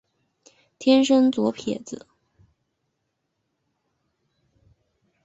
[0.79, 2.07] 天生左撇子。